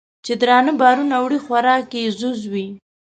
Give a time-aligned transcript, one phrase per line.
[0.25, 2.67] چې درانه بارونه وړي خوراک یې ځوځ وي